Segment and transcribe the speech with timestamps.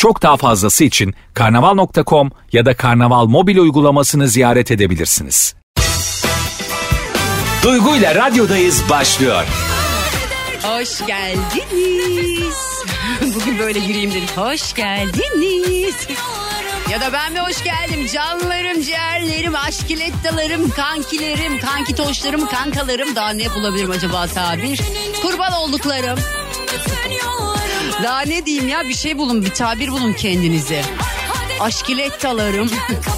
[0.00, 5.54] Çok daha fazlası için karnaval.com ya da karnaval mobil uygulamasını ziyaret edebilirsiniz.
[7.62, 9.44] Duygu ile radyodayız başlıyor.
[10.62, 12.54] Hoş geldiniz.
[13.34, 14.28] Bugün böyle gireyim dedim.
[14.36, 15.94] Hoş geldiniz.
[16.90, 18.06] Ya da ben mi hoş geldim?
[18.14, 23.16] Canlarım, ciğerlerim, aşkilettalarım, kankilerim, kankitoşlarım, kankalarım.
[23.16, 24.80] Daha ne bulabilirim acaba tabir?
[25.22, 26.18] Kurban olduklarım.
[28.02, 30.82] Daha ne diyeyim ya bir şey bulun, bir tabir bulun kendinize.
[31.60, 32.70] Aşkilettalarım.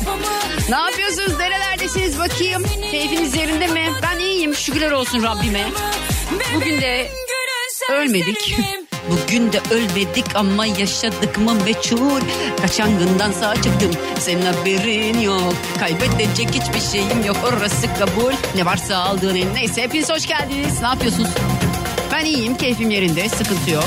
[0.69, 1.39] ne yapıyorsunuz?
[1.39, 2.65] Nerelerdesiniz bakayım?
[2.91, 3.91] Keyfiniz yerinde mi?
[4.03, 4.55] Ben iyiyim.
[4.55, 5.65] Şükürler olsun Rabbime.
[6.55, 7.11] Bugün de
[7.91, 8.57] ölmedik.
[9.11, 12.21] Bugün de ölmedik ama yaşadık mı meçhul.
[12.61, 15.55] Kaçan günden sağ çıktım senin haberin yok.
[15.79, 18.33] Kaybedecek hiçbir şeyim yok orası kabul.
[18.55, 20.81] Ne varsa aldığın el neyse hepiniz hoş geldiniz.
[20.81, 21.31] Ne yapıyorsunuz?
[22.13, 23.85] Ben iyiyim keyfim yerinde sıkıntı yok.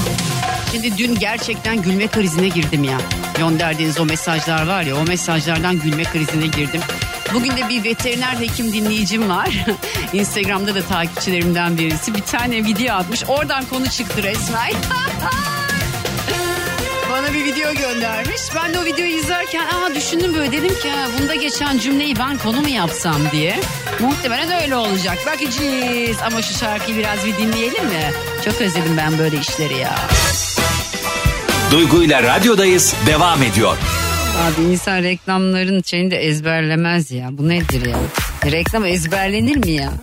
[0.76, 2.98] Şimdi dün gerçekten gülme krizine girdim ya.
[3.38, 6.82] Gönderdiğiniz o mesajlar var ya o mesajlardan gülme krizine girdim.
[7.34, 9.50] Bugün de bir veteriner hekim dinleyicim var.
[10.14, 13.24] Instagram'da da takipçilerimden birisi bir tane video atmış.
[13.28, 14.72] Oradan konu çıktı resmen.
[17.12, 18.42] Bana bir video göndermiş.
[18.56, 22.38] Ben de o videoyu izlerken aa düşündüm böyle dedim ki ha, bunda geçen cümleyi ben
[22.38, 23.60] konu mu yapsam diye.
[24.00, 25.18] Muhtemelen öyle olacak.
[25.26, 26.18] Bakacağız.
[26.26, 28.12] Ama şu şarkıyı biraz bir dinleyelim mi?
[28.46, 29.96] Çok özledim ben böyle işleri ya.
[31.76, 33.78] Duygu ile radyodayız devam ediyor.
[34.38, 37.30] Abi insan reklamların şeyini de ezberlemez ya.
[37.32, 37.98] Bu nedir ya?
[38.52, 39.94] Reklam ezberlenir mi ya?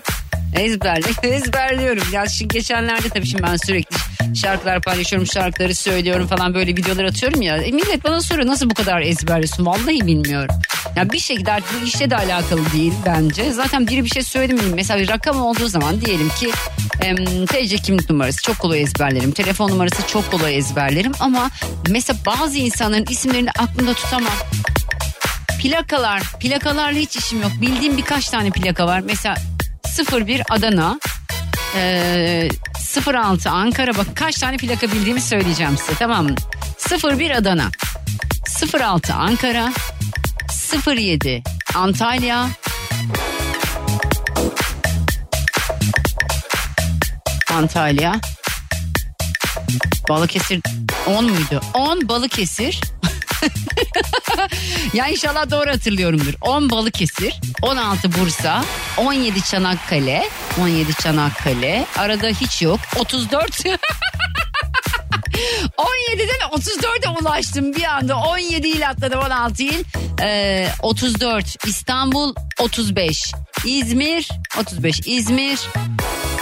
[0.55, 1.07] Ezberle,
[1.37, 2.03] ezberliyorum.
[2.13, 3.97] Ya şimdi geçenlerde tabii şimdi ben sürekli
[4.35, 7.57] şarkılar paylaşıyorum, şarkıları söylüyorum falan böyle videolar atıyorum ya.
[7.57, 9.67] E, millet bana soruyor nasıl bu kadar ezberliyorsun?
[9.67, 10.55] Vallahi bilmiyorum.
[10.97, 13.53] Ya bir şekilde artık bu işle de alakalı değil bence.
[13.53, 14.63] Zaten biri bir şey söyledi mi?
[14.75, 16.51] Mesela rakam olduğu zaman diyelim ki
[17.01, 19.33] em, TC kimlik numarası çok kolay ezberlerim.
[19.33, 21.13] Telefon numarası çok kolay ezberlerim.
[21.21, 21.51] Ama
[21.89, 24.33] mesela bazı insanların isimlerini aklımda tutamam.
[25.63, 27.51] Plakalar, plakalarla hiç işim yok.
[27.61, 29.01] Bildiğim birkaç tane plaka var.
[29.01, 29.35] Mesela
[30.27, 31.01] 01 Adana,
[33.01, 33.95] 06 Ankara.
[33.97, 36.35] Bak kaç tane plaka bildiğimi söyleyeceğim size tamam mı?
[37.19, 37.71] 01 Adana,
[38.73, 39.73] 06 Ankara,
[40.87, 41.43] 07
[41.75, 42.49] Antalya,
[47.53, 48.21] Antalya,
[50.09, 50.61] Balıkesir
[51.07, 51.61] 10 muydu?
[51.75, 52.81] 10 Balıkesir.
[54.95, 56.35] ya inşallah doğru hatırlıyorumdur.
[56.41, 58.65] 10 Balıkesir, 16 Bursa,
[58.97, 60.29] 17 Çanakkale,
[60.61, 61.87] 17 Çanakkale.
[61.99, 62.81] Arada hiç yok.
[62.99, 63.61] 34
[65.79, 68.17] 17'den 34'e ulaştım bir anda.
[68.17, 69.85] 17 il atladım 16 il.
[70.23, 73.33] Ee, 34 İstanbul 35
[73.65, 75.61] İzmir 35 İzmir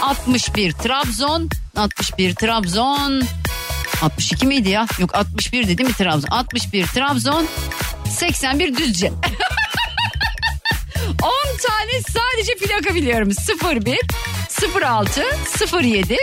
[0.01, 3.23] 61 Trabzon 61 Trabzon
[4.01, 4.87] 62 miydi ya?
[4.99, 6.29] Yok 61 dedi mi Trabzon?
[6.29, 7.47] 61 Trabzon
[8.09, 9.11] 81 Düzce.
[11.11, 13.29] 10 tane sadece plaka biliyorum.
[13.85, 13.99] 01
[14.81, 15.23] 06
[15.83, 16.17] 07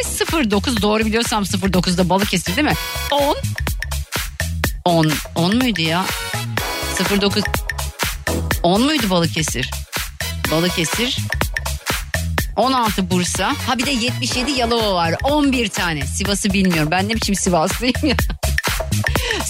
[0.50, 2.75] 09 doğru biliyorsam 09'da Balıkesir değil mi?
[3.10, 3.37] 10
[4.84, 6.04] 10 10 muydu ya?
[7.21, 7.43] 09
[8.62, 9.71] 10 muydu Balıkesir?
[10.50, 11.19] Balıkesir
[12.56, 13.54] 16 Bursa.
[13.66, 15.15] Ha bir de 77 Yalova var.
[15.22, 16.06] 11 tane.
[16.06, 16.91] Sivas'ı bilmiyorum.
[16.91, 18.16] Ben ne biçim Sivaslıyım ya.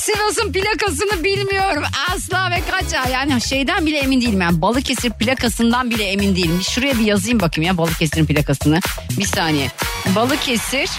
[0.09, 1.83] Sivas'ın plakasını bilmiyorum.
[2.11, 3.09] Asla ve kaça.
[3.09, 4.41] Yani şeyden bile emin değilim.
[4.41, 6.61] Yani Balıkesir plakasından bile emin değilim.
[6.63, 8.81] Şuraya bir yazayım bakayım ya Balıkesir'in plakasını.
[9.19, 9.71] Bir saniye.
[10.15, 10.91] Balıkesir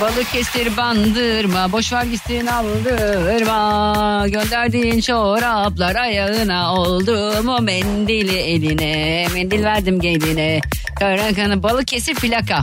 [0.00, 10.00] Balıkesir bandırma boş ver gitsin aldırma gönderdiğin çoraplar ayağına oldu mu mendili eline mendil verdim
[10.00, 10.60] geline
[10.98, 12.62] karakanı Balıkesir plaka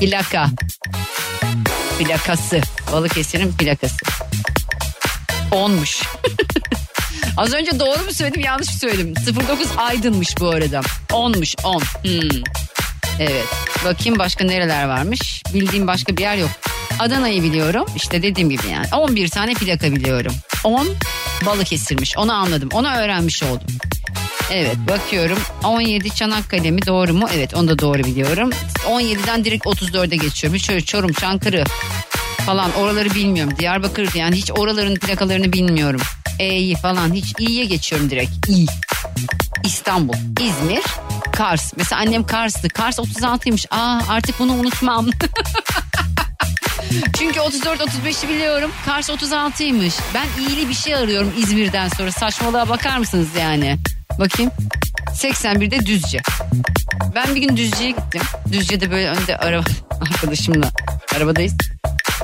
[0.00, 0.46] plaka
[1.98, 2.60] plakası
[2.92, 3.96] Balıkesir'in plakası
[5.50, 6.02] 10'muş
[7.36, 9.14] Az önce doğru mu söyledim yanlış mı söyledim
[9.48, 12.42] 09 Aydın'mış bu arada 10'muş 10 hmm.
[13.20, 13.46] Evet.
[13.84, 15.42] Bakayım başka nereler varmış.
[15.54, 16.50] Bildiğim başka bir yer yok.
[16.98, 17.86] Adana'yı biliyorum.
[17.96, 18.86] İşte dediğim gibi yani.
[18.94, 20.32] 11 tane plaka biliyorum.
[20.64, 20.88] 10
[21.46, 22.16] Balıkesir'miş.
[22.16, 22.68] Onu anladım.
[22.72, 23.66] Onu öğrenmiş oldum.
[24.52, 25.38] Evet bakıyorum.
[25.64, 27.28] 17 Çanakkale mi doğru mu?
[27.34, 28.50] Evet onu da doğru biliyorum.
[28.86, 30.58] 17'den direkt 34'e geçiyorum.
[30.58, 31.64] Şöyle Çorum, Çankırı
[32.46, 33.52] falan oraları bilmiyorum.
[33.58, 36.00] Diyarbakır yani hiç oraların plakalarını bilmiyorum.
[36.38, 38.48] E'yi falan hiç iyiye geçiyorum direkt.
[38.48, 38.66] İyi.
[39.64, 40.82] İstanbul, İzmir,
[41.32, 41.72] Kars.
[41.76, 42.68] Mesela annem Kars'tı.
[42.68, 43.66] Kars 36'ymış.
[43.70, 45.06] Aa artık bunu unutmam.
[47.18, 48.70] Çünkü 34-35'i biliyorum.
[48.86, 49.94] Kars 36'ymış.
[50.14, 52.12] Ben iyili bir şey arıyorum İzmir'den sonra.
[52.12, 53.78] Saçmalığa bakar mısınız yani?
[54.18, 54.52] Bakayım.
[55.14, 56.20] 81'de Düzce.
[57.14, 58.22] Ben bir gün Düzce'ye gittim.
[58.52, 59.64] Düzce'de böyle önde araba
[60.00, 60.70] arkadaşımla
[61.16, 61.54] arabadayız.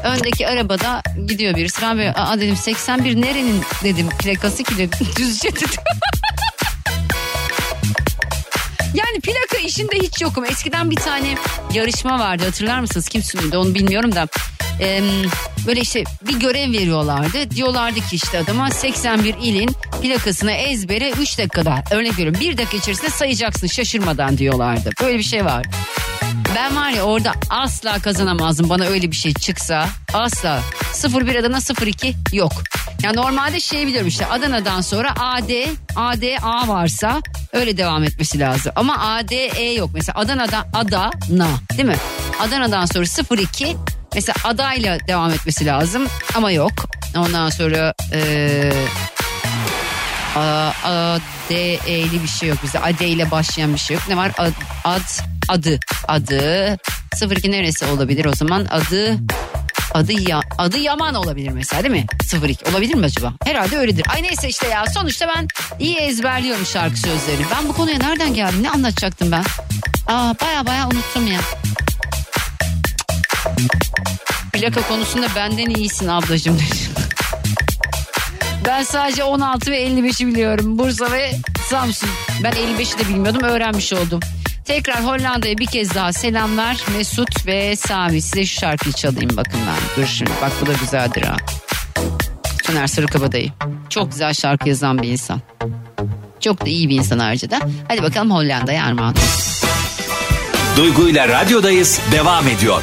[0.04, 1.82] Öndeki arabada gidiyor birisi.
[1.82, 4.98] Ben böyle aa dedim 81 nerenin dedim plakası ki dedim.
[5.16, 5.68] Düzce dedim.
[8.94, 10.44] Yani plaka işinde hiç yokum.
[10.44, 11.34] Eskiden bir tane
[11.72, 13.08] yarışma vardı hatırlar mısınız?
[13.08, 14.28] Kim sunuyordu onu bilmiyorum da.
[14.80, 15.02] Ee,
[15.66, 17.50] böyle işte bir görev veriyorlardı.
[17.50, 23.10] Diyorlardı ki işte adama 81 ilin plakasını ezbere 3 dakikada örnek veriyorum 1 dakika içerisinde
[23.10, 24.90] sayacaksın şaşırmadan diyorlardı.
[25.02, 25.66] Böyle bir şey var.
[26.56, 29.88] Ben var ya orada asla kazanamazdım bana öyle bir şey çıksa.
[30.12, 30.60] Asla.
[31.04, 32.52] 01 Adana 02 yok.
[33.02, 35.50] Ya normalde şey biliyorum işte Adana'dan sonra AD,
[35.96, 37.20] AD, A varsa
[37.52, 38.72] öyle devam etmesi lazım.
[38.76, 39.90] Ama AD, E yok.
[39.94, 41.96] Mesela Adana'da Adana değil mi?
[42.40, 43.04] Adana'dan sonra
[43.40, 43.76] 02
[44.14, 46.72] mesela adayla devam etmesi lazım ama yok.
[47.16, 48.72] Ondan sonra eee
[50.36, 51.18] A, A,
[51.50, 51.54] D,
[51.86, 52.80] E'li bir şey yok bizde.
[52.80, 54.04] A, D ile başlayan bir şey yok.
[54.08, 54.32] Ne var?
[54.38, 54.50] Ad,
[54.84, 55.00] ad
[55.48, 55.78] adı,
[56.08, 56.76] adı.
[57.36, 58.66] 02 neresi olabilir o zaman?
[58.70, 59.16] Adı,
[59.94, 62.06] adı ya, adı Yaman olabilir mesela değil mi?
[62.48, 63.32] 02 olabilir mi acaba?
[63.44, 64.06] Herhalde öyledir.
[64.14, 67.46] Ay neyse işte ya sonuçta ben iyi ezberliyorum şarkı sözlerini.
[67.56, 68.62] Ben bu konuya nereden geldim?
[68.62, 69.44] Ne anlatacaktım ben?
[70.06, 71.40] Aa baya baya unuttum ya.
[74.54, 76.58] Plaka konusunda benden iyisin ablacığım.
[78.66, 80.78] Ben sadece 16 ve 55'i biliyorum.
[80.78, 81.32] Bursa ve
[81.70, 82.08] Samsun.
[82.42, 84.20] Ben 55'i de bilmiyordum öğrenmiş oldum.
[84.64, 86.76] Tekrar Hollanda'ya bir kez daha selamlar.
[86.96, 90.02] Mesut ve Sami size şu şarkıyı çalayım bakın ben.
[90.02, 91.36] Dur şimdi bak bu da güzeldir ha.
[92.66, 93.52] Soner Sarıkabadayı.
[93.90, 95.40] Çok güzel şarkı yazan bir insan.
[96.40, 97.60] Çok da iyi bir insan ayrıca da.
[97.88, 99.68] Hadi bakalım Hollanda'ya armağan olsun.
[100.76, 102.82] Duygu ile radyodayız devam ediyor.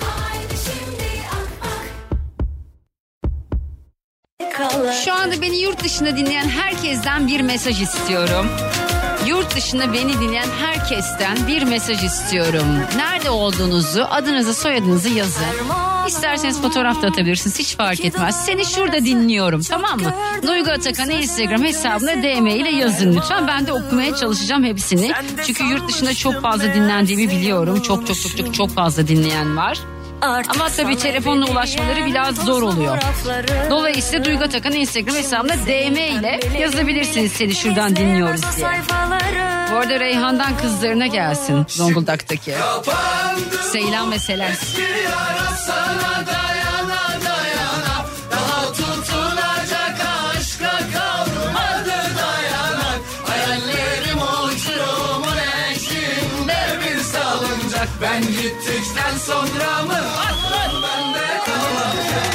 [5.05, 8.47] Şu anda beni yurt dışında dinleyen herkesten bir mesaj istiyorum.
[9.27, 12.65] Yurt dışında beni dinleyen herkesten bir mesaj istiyorum.
[12.95, 15.43] Nerede olduğunuzu, adınızı, soyadınızı yazın.
[16.07, 17.59] İsterseniz fotoğraf da atabilirsiniz.
[17.59, 18.45] Hiç fark etmez.
[18.45, 19.61] Seni şurada dinliyorum.
[19.61, 20.13] Tamam mı?
[20.47, 23.47] Duygu Atakan Instagram hesabına DM ile yazın lütfen.
[23.47, 25.11] Ben de okumaya çalışacağım hepsini.
[25.47, 27.81] Çünkü yurt dışında çok fazla dinlendiğimi biliyorum.
[27.81, 29.79] Çok çok çok çok çok fazla dinleyen var.
[30.21, 32.97] Ama tabii telefonla ulaşmaları biraz zor oluyor.
[33.69, 38.67] Dolayısıyla Duygu Atakan Instagram hesabına DM ile yazabilirsiniz seni şuradan dinliyoruz diye.
[39.71, 42.53] Bu arada Reyhan'dan kızlarına gelsin Zonguldak'taki.
[43.71, 44.51] Seylan ve Selen.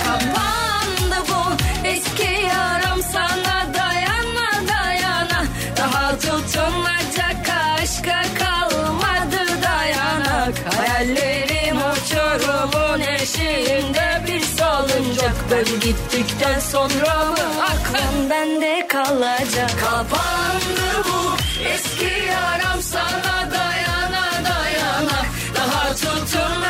[0.04, 1.40] Kapandı bu
[1.86, 5.44] eski yaram sana dayana dayana.
[5.76, 7.48] Daha tutunacak
[7.80, 15.34] aşka kalmadı dayanak Hayallerim uçurumun eşiğinde bir salıncak.
[15.50, 17.36] Ben gittikten sonra mı?
[17.62, 19.70] Aklım bende kalacak.
[19.80, 21.36] Kapandı bu
[21.68, 25.22] eski yaram sana dayana dayana.
[25.56, 26.65] Daha tutunacak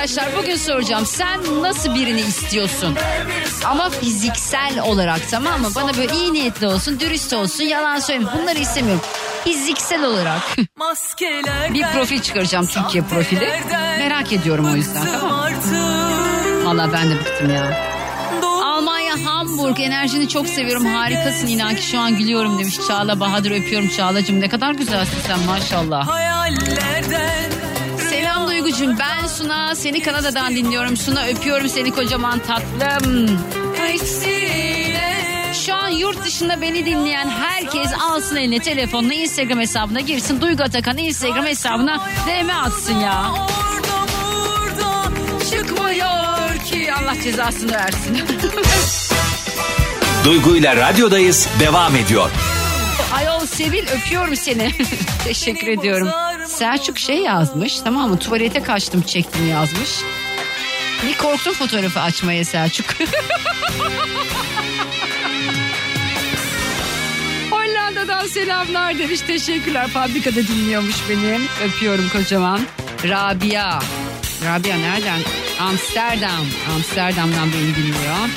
[0.00, 2.96] Arkadaşlar bugün soracağım sen nasıl birini istiyorsun?
[3.64, 5.68] Ama fiziksel olarak tamam mı?
[5.74, 8.26] Bana böyle iyi niyetli olsun, dürüst olsun, yalan söyleme.
[8.38, 9.02] Bunları istemiyorum.
[9.44, 10.40] Fiziksel olarak
[11.74, 13.52] bir profil çıkaracağım Türkiye profili.
[13.98, 15.50] Merak ediyorum o yüzden tamam?
[16.64, 17.90] Valla ben de bıktım ya.
[18.64, 23.88] Almanya Hamburg enerjini çok seviyorum harikasın inan ki şu an gülüyorum demiş Çağla Bahadır öpüyorum
[23.88, 26.06] Çağlacığım ne kadar güzelsin sen maşallah.
[26.06, 27.69] Selam
[28.60, 33.38] Duygucuğum ben Suna seni Kanada'dan dinliyorum Suna öpüyorum seni kocaman tatlım.
[35.66, 40.40] Şu an yurt dışında beni dinleyen herkes alsın eline telefonunu Instagram hesabına girsin.
[40.40, 43.34] Duygu Atakan Instagram hesabına DM atsın ya.
[45.50, 48.18] Çıkmıyor ki Allah cezasını versin.
[50.24, 52.30] Duygu ile radyodayız devam ediyor.
[53.14, 54.70] Ayol Sevil öpüyorum seni.
[55.24, 56.08] Teşekkür ediyorum.
[56.50, 58.18] Selçuk şey yazmış tamam mı?
[58.18, 59.90] Tuvalete kaçtım çektim yazmış.
[61.06, 62.86] Bir korktum fotoğrafı açmaya Selçuk.
[67.50, 69.20] Hollanda'dan selamlar demiş.
[69.20, 69.88] Teşekkürler.
[69.88, 71.38] Fabrikada dinliyormuş beni.
[71.64, 72.60] Öpüyorum kocaman.
[73.04, 73.78] Rabia.
[74.44, 75.20] Rabia nereden?
[75.60, 76.46] Amsterdam.
[76.74, 78.28] Amsterdam'dan beni dinliyor.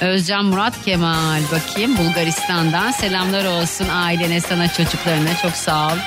[0.00, 5.98] Özcan Murat Kemal bakayım Bulgaristan'dan selamlar olsun ailene sana çocuklarına çok sağ ol.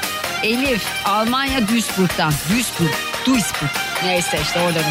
[0.44, 2.94] Elif Almanya Duisburg'dan Duisburg
[3.26, 3.70] Duisburg
[4.06, 4.84] neyse işte oradan.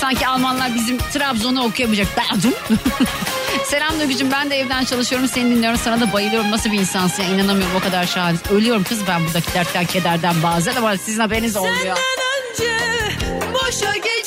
[0.00, 2.08] Sanki Almanlar bizim Trabzon'u okuyamayacak.
[3.66, 7.28] Selam Duygucuğum ben de evden çalışıyorum seni dinliyorum sana da bayılıyorum nasıl bir insansın ya
[7.28, 8.36] inanamıyorum o kadar şahane.
[8.50, 11.96] Ölüyorum kız ben buradaki dertten kederden bazen ama sizin haberiniz olmuyor.
[12.52, 12.78] önce
[13.54, 14.21] boşa geçmiş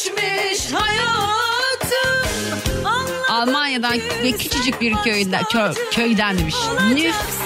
[3.76, 6.56] Almanya'dan ve küçücük bir köyden, kö, köyden demiş.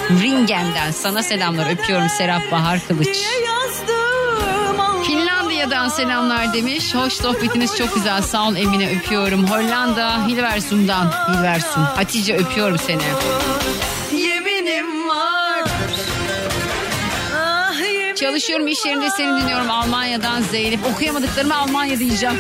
[0.10, 3.18] Nürnbergen'den sana selamlar öpüyorum Serap Bahar Kılıç.
[5.08, 6.96] Finlandiya'dan selamlar demiş.
[6.96, 8.22] Hoş sohbetiniz çok güzel.
[8.22, 9.48] Sağ ol Emine öpüyorum.
[9.48, 11.12] Hollanda Hilversum'dan.
[11.30, 11.84] Hilversum.
[11.84, 13.02] Hatice öpüyorum seni.
[17.36, 20.80] Ah, Çalışıyorum iş yerinde seni dinliyorum Almanya'dan Zeynep.
[20.94, 22.36] Okuyamadıklarımı Almanya diyeceğim.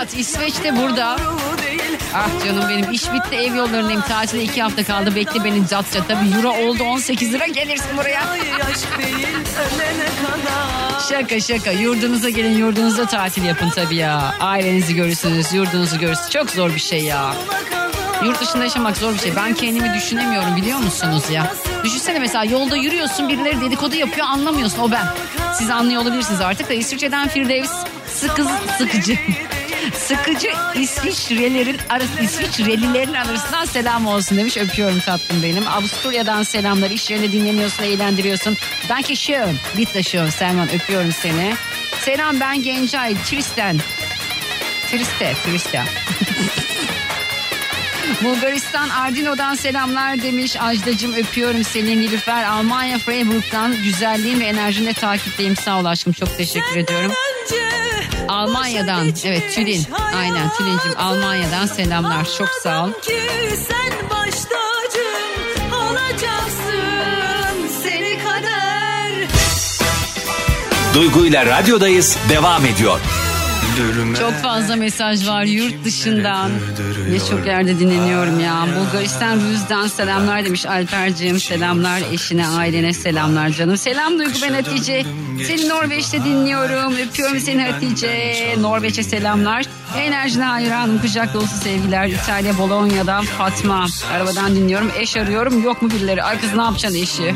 [0.00, 1.16] Müjdat İsveç'te burada.
[2.14, 4.00] Ah canım benim iş bitti ev yollarındayım.
[4.00, 5.14] Tatile iki hafta kaldı.
[5.14, 6.06] Bekle beni catça.
[6.08, 8.22] Tabii euro oldu 18 lira gelirsin buraya.
[11.08, 14.34] Şaka şaka yurdunuza gelin yurdunuzda tatil yapın tabii ya.
[14.40, 16.30] Ailenizi görürsünüz yurdunuzu görürsünüz.
[16.30, 17.34] Çok zor bir şey ya.
[18.24, 19.36] Yurt dışında yaşamak zor bir şey.
[19.36, 21.52] Ben kendimi düşünemiyorum biliyor musunuz ya?
[21.84, 25.06] Düşünsene mesela yolda yürüyorsun birileri dedikodu yapıyor anlamıyorsun o ben.
[25.54, 27.72] Siz anlıyor olabilirsiniz artık da İsviçre'den Firdevs
[28.14, 28.46] sıkı,
[28.78, 29.16] sıkıcı.
[29.94, 34.56] Sıkıcı İsviçrelerin arası, İsviçrelilerin arasından selam olsun demiş.
[34.56, 35.68] Öpüyorum tatlım benim.
[35.68, 36.90] Avusturya'dan selamlar.
[36.90, 38.56] İş yerinde dinleniyorsun, eğlendiriyorsun.
[38.88, 39.56] Danke schön.
[39.76, 40.30] Bitte schön.
[40.30, 41.54] Selman öpüyorum seni.
[42.00, 43.14] Selam ben Gencay.
[43.14, 43.78] Tristen.
[44.90, 45.82] Triste, Triste.
[48.24, 50.56] Bulgaristan Ardino'dan selamlar demiş.
[50.60, 52.00] Ajdacım öpüyorum seni.
[52.00, 55.56] Nilüfer Almanya Freiburg'dan güzelliğin ve enerjinle takipteyim.
[55.56, 57.12] Sağ ol aşkım çok teşekkür ediyorum.
[58.30, 62.92] Almanya'dan evet Tülin aynen Tülin'cim Almanya'dan selamlar çok sağ ol.
[63.02, 63.20] Ki
[63.68, 69.28] sen baş tacım olacaksın seni kader.
[70.94, 73.00] Duygu ile radyodayız devam ediyor.
[74.18, 76.50] Çok fazla mesaj var yurt dışından.
[77.10, 78.66] Ne çok yerde dinleniyorum ya.
[78.78, 81.40] Bulgaristan Rüz'den selamlar demiş Alper'ciğim.
[81.40, 83.76] Selamlar eşine, ailene selamlar canım.
[83.76, 85.04] Selam Duygu ben Hatice.
[85.46, 86.96] Seni Norveç'te dinliyorum.
[86.96, 88.54] Öpüyorum seni Hatice.
[88.58, 89.64] Norveç'e selamlar.
[89.98, 90.98] Enerjine hayranım.
[90.98, 92.06] Kucak dolusu sevgiler.
[92.06, 93.86] İtalya Bologna'dan Fatma.
[94.12, 94.90] Arabadan dinliyorum.
[94.98, 95.62] Eş arıyorum.
[95.62, 96.22] Yok mu birileri?
[96.22, 97.34] Ay kız ne yapacaksın eşi?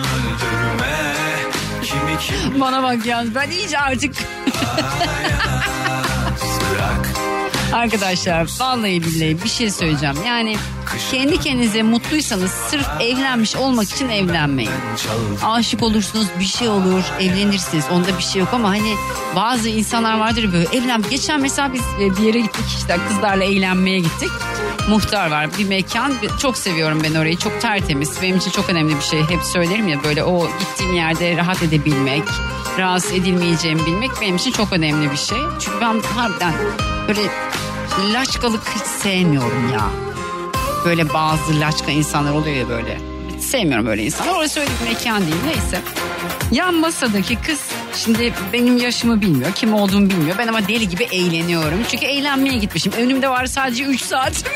[2.61, 4.15] Bana bak ya ben iyice artık
[7.75, 10.17] Arkadaşlar vallahi billahi bir şey söyleyeceğim.
[10.27, 10.57] Yani
[11.11, 14.71] kendi kendinize mutluysanız sırf evlenmiş olmak için evlenmeyin.
[15.45, 18.95] Aşık olursunuz bir şey olur evlenirsiniz onda bir şey yok ama hani
[19.37, 21.03] bazı insanlar vardır böyle evlen.
[21.11, 24.31] Geçen mesela biz e, bir yere gittik işte kızlarla eğlenmeye gittik.
[24.89, 29.03] Muhtar var bir mekan çok seviyorum ben orayı çok tertemiz benim için çok önemli bir
[29.03, 32.23] şey hep söylerim ya böyle o gittiğim yerde rahat edebilmek
[32.79, 36.53] rahatsız edilmeyeceğimi bilmek benim için çok önemli bir şey çünkü ben harbiden
[37.09, 37.21] böyle
[38.13, 39.91] laçkalık hiç sevmiyorum ya.
[40.85, 42.99] Böyle bazı laçka insanlar oluyor ya böyle.
[43.37, 44.33] Hiç sevmiyorum böyle insanlar.
[44.33, 45.37] Orası öyle bir mekan değil.
[45.47, 45.81] Neyse.
[46.51, 47.61] Yan masadaki kız
[47.97, 50.39] şimdi benim yaşımı bilmiyor kim olduğumu bilmiyor.
[50.39, 51.79] Ben ama deli gibi eğleniyorum.
[51.91, 52.93] Çünkü eğlenmeye gitmişim.
[52.93, 54.45] Önümde var sadece 3 saat.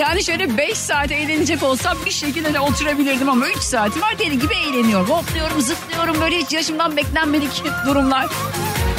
[0.00, 4.18] Yani şöyle 5 saat eğlenecek olsam bir şekilde de oturabilirdim ama 3 saatim var.
[4.18, 5.08] Deli gibi eğleniyorum.
[5.10, 6.16] Hopluyorum zıplıyorum.
[6.20, 8.26] Böyle hiç yaşımdan beklenmedik durumlar.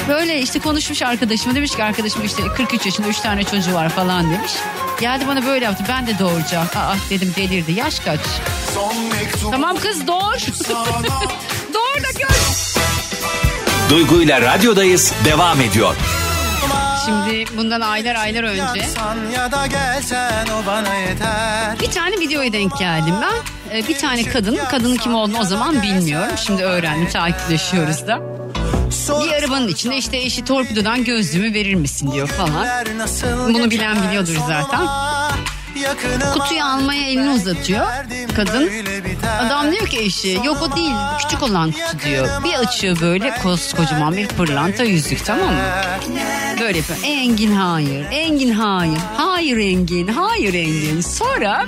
[0.07, 4.31] Böyle işte konuşmuş arkadaşıma demiş ki arkadaşım işte 43 yaşında 3 tane çocuğu var falan
[4.33, 4.51] demiş.
[5.01, 6.67] Geldi bana böyle yaptı ben de doğuracağım.
[6.75, 8.19] Aa dedim delirdi yaş kaç?
[9.51, 10.37] Tamam kız doğur.
[11.73, 12.37] doğur da gör.
[13.89, 15.95] Duygu ile radyodayız devam ediyor.
[17.05, 21.79] Şimdi bundan aylar aylar önce Yatsan ya da gelsen o bana yeter.
[21.79, 23.33] bir tane videoya denk geldim ben.
[23.77, 26.31] Ee, bir tane kadın, kadının kim olduğunu o zaman bilmiyorum.
[26.45, 28.19] Şimdi öğrendim, takipleşiyoruz da.
[29.07, 32.67] Bir arabanın içinde işte eşi torpidodan gözlüğümü verir misin diyor falan.
[33.53, 34.87] Bunu bilen biliyordur zaten.
[36.33, 37.85] Kutuyu almaya elini uzatıyor.
[38.35, 38.69] kadın.
[39.39, 42.43] Adam diyor ki eşi yok o değil küçük olan kutu diyor.
[42.43, 45.61] Bir açıyor böyle koskocaman bir pırlanta yüzük tamam mı?
[46.61, 46.99] Böyle yapıyor.
[47.03, 48.05] Engin hayır.
[48.11, 48.99] Engin hayır.
[49.17, 50.07] Hayır Engin.
[50.07, 51.01] Hayır Engin.
[51.01, 51.65] Sonra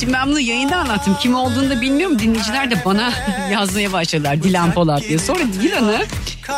[0.00, 1.16] şimdi ben bunu yayında anlattım.
[1.20, 2.18] Kim olduğunu da bilmiyorum.
[2.18, 3.12] Dinleyiciler de bana
[3.52, 4.42] yazmaya başladılar.
[4.42, 5.18] Dilan Polat diye.
[5.18, 6.06] Sonra Dilan'ı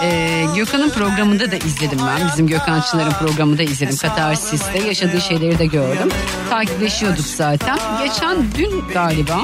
[0.02, 2.28] e, Gökhan'ın programında da izledim ben.
[2.28, 3.96] Bizim Gökhan Çınar'ın programında izledim.
[3.96, 6.08] Katarsis'te yaşadığı şeyleri de gördüm.
[6.50, 7.78] Takipleşiyorduk zaten.
[8.04, 9.40] Geçen dün galiba.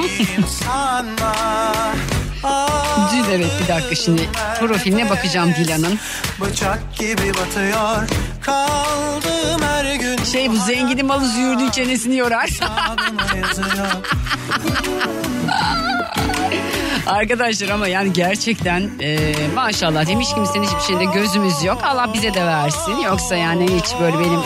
[3.15, 4.29] Dün evet bir dakika şimdi
[4.59, 5.99] profiline bakacağım Dilan'ın.
[6.41, 8.09] Bıçak gibi batıyor.
[8.41, 10.23] Kaldım her gün.
[10.23, 12.49] Şey bu zenginin malı züğürdüğü çenesini yorar.
[17.07, 21.81] Arkadaşlar ama yani gerçekten e, maşallah demiş kimsenin hiçbir şeyde gözümüz yok.
[21.83, 22.97] Allah bize de versin.
[23.05, 24.39] Yoksa yani hiç böyle benim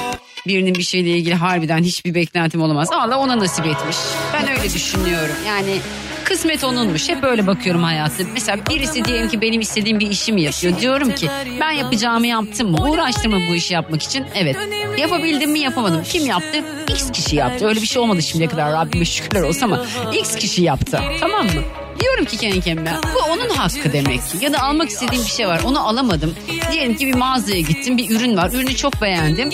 [0.47, 2.89] birinin bir şeyle ilgili harbiden hiçbir beklentim olamaz.
[2.91, 3.97] Allah ona nasip etmiş.
[4.33, 5.35] Ben öyle düşünüyorum.
[5.47, 5.81] Yani
[6.29, 7.09] kısmet onunmuş.
[7.09, 8.24] Hep öyle bakıyorum hayatı.
[8.33, 10.79] Mesela birisi diyelim ki benim istediğim bir işimi yapıyor.
[10.79, 12.89] Diyorum ki ben yapacağımı yaptım mı?
[12.89, 14.25] Uğraştım mı bu işi yapmak için?
[14.36, 14.55] Evet.
[14.98, 16.03] Yapabildim mi yapamadım.
[16.03, 16.63] Kim yaptı?
[16.89, 17.67] X kişi yaptı.
[17.67, 21.00] Öyle bir şey olmadı şimdiye kadar Rabbime şükürler olsun ama X kişi yaptı.
[21.19, 21.51] Tamam mı?
[22.00, 24.38] Diyorum ki kendi kendime bu onun hakkı demek ki.
[24.41, 26.36] Ya da almak istediğim bir şey var onu alamadım.
[26.71, 28.51] Diyelim ki bir mağazaya gittim bir ürün var.
[28.53, 29.50] Ürünü çok beğendim.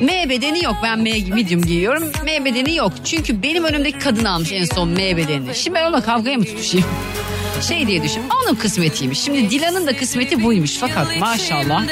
[0.00, 0.76] M bedeni yok.
[0.82, 2.12] Ben M medium giyiyorum.
[2.24, 2.92] M bedeni yok.
[3.04, 5.54] Çünkü benim önümdeki kadın almış en son M bedenini.
[5.54, 6.86] Şimdi ben onunla kavgaya mı tutuşayım?
[7.68, 8.22] Şey diye düşün.
[8.44, 9.20] Onun kısmetiymiş.
[9.20, 10.76] Şimdi Dilan'ın da kısmeti buymuş.
[10.78, 11.82] Fakat maşallah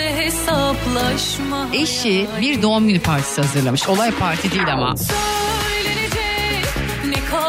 [1.73, 3.89] eşi bir doğum günü partisi hazırlamış.
[3.89, 4.95] Olay parti değil ama.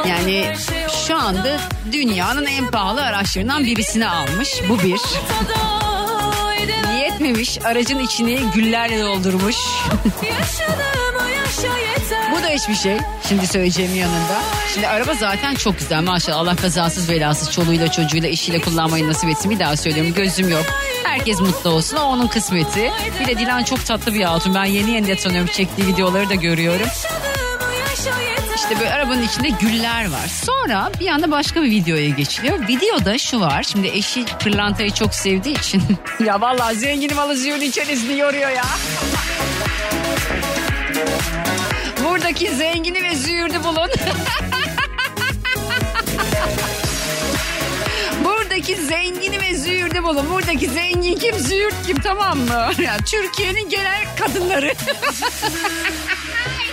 [0.09, 0.53] Yani
[1.07, 1.59] şu anda
[1.91, 4.49] dünyanın en pahalı araçlarından birisini almış.
[4.69, 4.99] Bu bir.
[7.25, 9.55] Yetmemiş aracın içini güllerle doldurmuş.
[12.31, 12.97] Bu da hiçbir şey.
[13.29, 14.41] Şimdi söyleyeceğimin yanında.
[14.73, 16.37] Şimdi araba zaten çok güzel maşallah.
[16.37, 19.51] Allah kazasız belasız çoluğuyla çocuğuyla eşiyle kullanmayı nasip etsin.
[19.51, 20.65] Bir daha söylüyorum gözüm yok.
[21.03, 21.97] Herkes mutlu olsun.
[21.97, 22.91] O onun kısmeti.
[23.19, 24.55] Bir de Dilan çok tatlı bir hatun.
[24.55, 25.49] Ben yeni yeni de tanıyorum.
[25.53, 26.87] Çektiği videoları da görüyorum.
[28.55, 30.27] İşte böyle arabanın içinde güller var.
[30.27, 32.67] Sonra bir anda başka bir videoya geçiliyor.
[32.67, 33.63] Videoda şu var.
[33.63, 35.83] Şimdi eşi pırlantayı çok sevdiği için.
[36.25, 38.65] ya vallahi zenginim alı ziyonun içerisini yoruyor ya.
[42.03, 43.89] Buradaki zengini ve züğürdü bulun.
[48.25, 50.29] Buradaki zengini ve züğürdü bulun.
[50.29, 52.71] Buradaki zengin kim, züğürt kim tamam mı?
[52.81, 54.73] Ya, Türkiye'nin genel kadınları.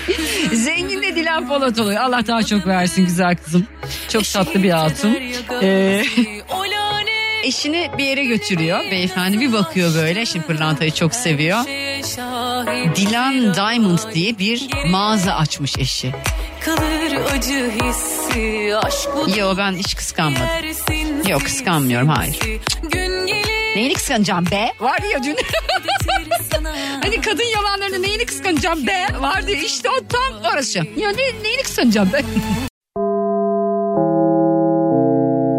[0.52, 2.00] Zengin de Dilan Polat oluyor.
[2.00, 3.66] Allah daha çok versin güzel kızım.
[4.08, 5.16] Çok tatlı bir hatun.
[5.62, 6.04] Ee,
[7.44, 8.80] eşini bir yere götürüyor.
[8.90, 10.26] Beyefendi bir bakıyor böyle.
[10.26, 11.58] Şimdi pırlantayı çok seviyor.
[12.96, 16.12] Dilan Diamond diye bir mağaza açmış eşi.
[16.60, 20.46] kalır acı hissi aşk Yo ben hiç kıskanmadım.
[21.28, 22.38] Yok, kıskanmıyorum, hayır.
[23.76, 24.72] Neyini kıskanacağım be?
[24.80, 25.36] Var ya dün.
[27.02, 29.06] hani kadın yalanlarında neyini kıskanacağım be?
[29.20, 30.78] Vardı işte o tam orası.
[30.78, 32.22] Ya ne, neyini kıskanacağım be?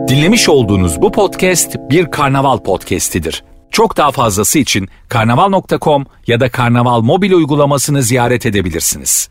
[0.08, 3.44] Dinlemiş olduğunuz bu podcast bir karnaval podcastidir.
[3.72, 9.30] Çok daha fazlası için karnaval.com ya da karnaval mobil uygulamasını ziyaret edebilirsiniz.